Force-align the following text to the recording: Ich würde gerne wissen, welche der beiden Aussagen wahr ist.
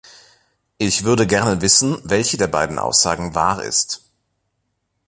Ich 0.79 1.03
würde 1.03 1.27
gerne 1.27 1.61
wissen, 1.61 1.99
welche 2.03 2.35
der 2.35 2.47
beiden 2.47 2.79
Aussagen 2.79 3.35
wahr 3.35 3.61
ist. 3.63 4.01